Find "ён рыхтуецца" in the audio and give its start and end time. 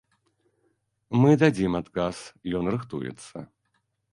2.61-3.35